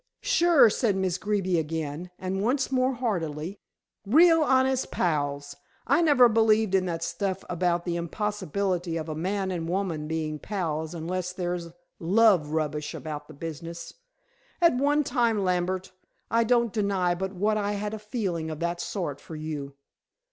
[0.23, 3.59] "Sure," said Miss Greeby again, and once more heartily.
[4.03, 5.55] "Real, honest pals.
[5.85, 10.39] I never believed in that stuff about the impossibility of a man and woman being
[10.39, 11.67] pals unless there's
[11.99, 13.93] love rubbish about the business.
[14.59, 15.91] At one time, Lambert,
[16.31, 19.75] I don't deny but what I had a feeling of that sort for you."